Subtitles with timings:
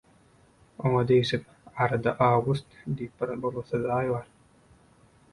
[0.85, 1.43] Oňa degşip
[1.85, 4.25] «Arada «awgust» diýip bir bolgusyz aý bar.